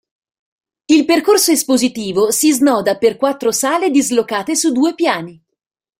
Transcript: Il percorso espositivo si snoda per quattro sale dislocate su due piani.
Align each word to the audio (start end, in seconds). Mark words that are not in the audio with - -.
Il 0.87 1.05
percorso 1.05 1.51
espositivo 1.51 2.31
si 2.31 2.51
snoda 2.51 2.97
per 2.97 3.17
quattro 3.17 3.51
sale 3.51 3.91
dislocate 3.91 4.55
su 4.55 4.71
due 4.71 4.95
piani. 4.95 5.39